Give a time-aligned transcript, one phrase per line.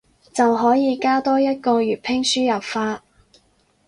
[0.33, 3.03] 就可以加多一個粵拼輸入法